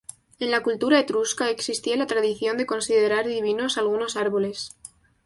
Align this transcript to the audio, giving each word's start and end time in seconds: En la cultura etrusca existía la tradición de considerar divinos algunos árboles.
En 0.43 0.49
la 0.49 0.63
cultura 0.63 0.97
etrusca 0.99 1.51
existía 1.51 1.95
la 1.95 2.07
tradición 2.07 2.57
de 2.57 2.65
considerar 2.65 3.27
divinos 3.27 3.77
algunos 3.77 4.15
árboles. 4.17 4.75